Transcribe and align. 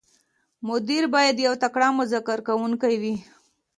مدیر 0.67 1.03
باید 1.13 1.35
یو 1.47 1.53
تکړه 1.63 1.87
مذاکره 1.99 2.45
کوونکی 2.47 2.95
وي. 3.01 3.15